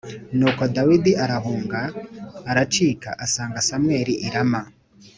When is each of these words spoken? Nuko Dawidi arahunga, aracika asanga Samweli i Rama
Nuko 0.37 0.63
Dawidi 0.75 1.11
arahunga, 1.23 1.79
aracika 2.51 3.09
asanga 3.25 3.59
Samweli 3.67 4.13
i 4.27 4.27
Rama 4.33 4.61